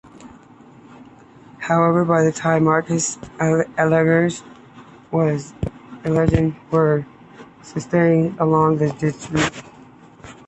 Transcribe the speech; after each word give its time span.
However, 1.59 2.03
by 2.03 2.23
the 2.23 2.31
time 2.31 2.63
of 2.63 2.63
Marcus 2.63 3.19
Aurelius, 3.39 4.41
twelve 5.11 5.53
legions 6.03 6.55
were 6.71 7.05
stationed 7.61 8.39
along 8.39 8.77
the 8.77 8.87
Danube. 8.93 9.53